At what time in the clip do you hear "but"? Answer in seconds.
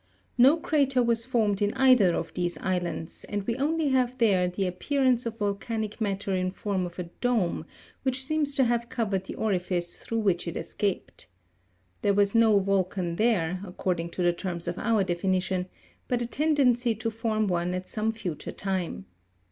16.07-16.23